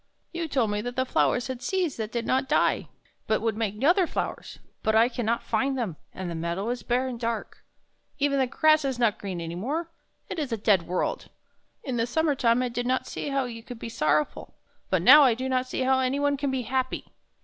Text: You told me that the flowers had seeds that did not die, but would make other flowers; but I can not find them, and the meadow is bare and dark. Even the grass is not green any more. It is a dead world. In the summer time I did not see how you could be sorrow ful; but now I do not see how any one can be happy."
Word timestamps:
You 0.33 0.47
told 0.47 0.71
me 0.71 0.81
that 0.81 0.95
the 0.95 1.05
flowers 1.05 1.45
had 1.45 1.61
seeds 1.61 1.97
that 1.97 2.11
did 2.11 2.25
not 2.25 2.49
die, 2.49 2.89
but 3.27 3.39
would 3.39 3.55
make 3.55 3.83
other 3.83 4.07
flowers; 4.07 4.57
but 4.81 4.95
I 4.95 5.07
can 5.07 5.27
not 5.27 5.43
find 5.43 5.77
them, 5.77 5.95
and 6.11 6.27
the 6.27 6.33
meadow 6.33 6.69
is 6.69 6.81
bare 6.81 7.07
and 7.07 7.19
dark. 7.19 7.63
Even 8.17 8.39
the 8.39 8.47
grass 8.47 8.83
is 8.83 8.97
not 8.97 9.19
green 9.19 9.39
any 9.39 9.53
more. 9.53 9.91
It 10.27 10.39
is 10.39 10.51
a 10.51 10.57
dead 10.57 10.87
world. 10.87 11.29
In 11.83 11.97
the 11.97 12.07
summer 12.07 12.33
time 12.33 12.63
I 12.63 12.69
did 12.69 12.87
not 12.87 13.05
see 13.05 13.27
how 13.29 13.45
you 13.45 13.61
could 13.61 13.77
be 13.77 13.89
sorrow 13.89 14.25
ful; 14.25 14.55
but 14.89 15.03
now 15.03 15.21
I 15.21 15.35
do 15.35 15.47
not 15.47 15.67
see 15.67 15.81
how 15.81 15.99
any 15.99 16.19
one 16.19 16.35
can 16.35 16.49
be 16.49 16.63
happy." 16.63 17.11